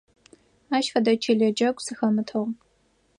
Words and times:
Ащ 0.75 0.85
фэдэ 0.93 1.13
чылэ 1.23 1.47
джэгу 1.55 1.83
сыхэмытыгъ. 1.85 2.51